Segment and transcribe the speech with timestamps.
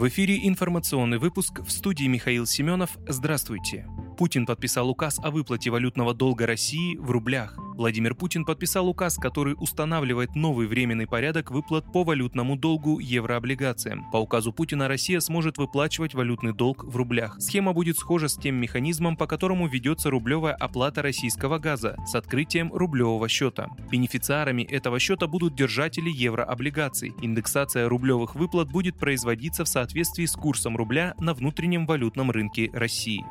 [0.00, 2.96] В эфире информационный выпуск в студии Михаил Семенов.
[3.06, 3.86] Здравствуйте.
[4.16, 7.58] Путин подписал указ о выплате валютного долга России в рублях.
[7.80, 14.04] Владимир Путин подписал указ, который устанавливает новый временный порядок выплат по валютному долгу еврооблигациям.
[14.10, 17.36] По указу Путина Россия сможет выплачивать валютный долг в рублях.
[17.40, 22.70] Схема будет схожа с тем механизмом, по которому ведется рублевая оплата российского газа с открытием
[22.70, 23.68] рублевого счета.
[23.90, 27.14] Бенефициарами этого счета будут держатели еврооблигаций.
[27.22, 33.24] Индексация рублевых выплат будет производиться в соответствии с курсом рубля на внутреннем валютном рынке России.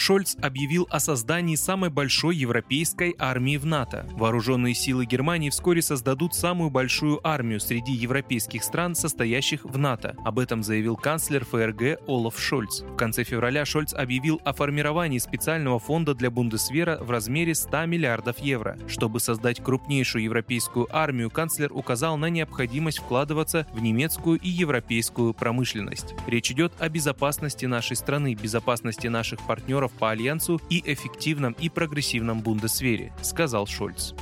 [0.00, 4.06] Шольц объявил о создании самой большой европейской армии в НАТО.
[4.12, 10.16] Вооруженные силы Германии вскоре создадут самую большую армию среди европейских стран, состоящих в НАТО.
[10.24, 12.80] Об этом заявил канцлер ФРГ Олаф Шольц.
[12.80, 18.38] В конце февраля Шольц объявил о формировании специального фонда для Бундесвера в размере 100 миллиардов
[18.38, 18.78] евро.
[18.88, 26.14] Чтобы создать крупнейшую европейскую армию, канцлер указал на необходимость вкладываться в немецкую и европейскую промышленность.
[26.26, 31.68] Речь идет о безопасности нашей страны, безопасности наших партнеров партнеров по Альянсу и эффективном и
[31.68, 34.12] прогрессивном Бундесвере, сказал Шольц.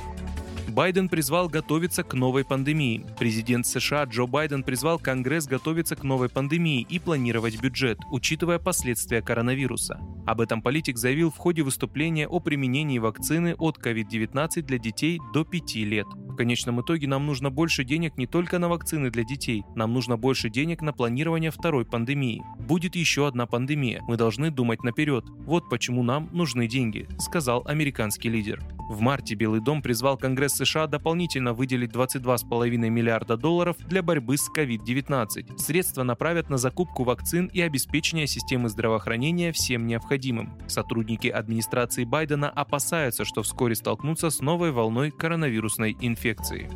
[0.69, 3.05] Байден призвал готовиться к новой пандемии.
[3.19, 9.21] Президент США Джо Байден призвал Конгресс готовиться к новой пандемии и планировать бюджет, учитывая последствия
[9.21, 9.99] коронавируса.
[10.25, 15.43] Об этом политик заявил в ходе выступления о применении вакцины от COVID-19 для детей до
[15.43, 16.07] 5 лет
[16.39, 20.49] конечном итоге нам нужно больше денег не только на вакцины для детей, нам нужно больше
[20.49, 22.41] денег на планирование второй пандемии.
[22.57, 25.25] Будет еще одна пандемия, мы должны думать наперед.
[25.45, 28.63] Вот почему нам нужны деньги, сказал американский лидер.
[28.89, 34.49] В марте Белый дом призвал Конгресс США дополнительно выделить 22,5 миллиарда долларов для борьбы с
[34.49, 35.59] COVID-19.
[35.59, 40.57] Средства направят на закупку вакцин и обеспечение системы здравоохранения всем необходимым.
[40.67, 46.67] Сотрудники администрации Байдена опасаются, что вскоре столкнутся с новой волной коронавирусной инфекции.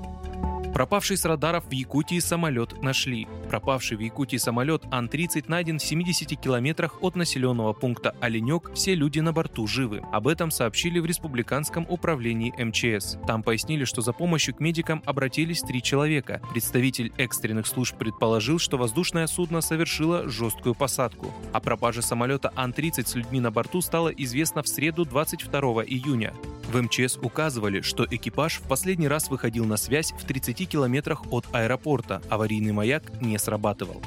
[0.73, 3.27] Пропавший с радаров в Якутии самолет нашли.
[3.47, 9.19] Пропавший в Якутии самолет Ан-30 найден в 70 километрах от населенного пункта Оленек, все люди
[9.19, 10.01] на борту живы.
[10.11, 13.17] Об этом сообщили в Республиканском управлении МЧС.
[13.27, 16.41] Там пояснили, что за помощью к медикам обратились три человека.
[16.51, 21.31] Представитель экстренных служб предположил, что воздушное судно совершило жесткую посадку.
[21.51, 26.33] О пропаже самолета Ан-30 с людьми на борту стало известно в среду 22 июня.
[26.71, 30.25] В МЧС указывали, что экипаж в последний раз выходил на связь в
[30.63, 32.21] 30 километрах от аэропорта.
[32.29, 34.01] Аварийный маяк не срабатывал.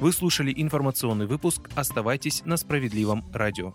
[0.00, 1.68] Вы слушали информационный выпуск.
[1.76, 3.74] Оставайтесь на справедливом радио.